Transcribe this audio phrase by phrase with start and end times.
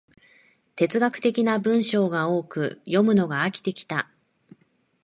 [0.75, 4.09] 哲学的な文章が多く、読むのが飽きてきた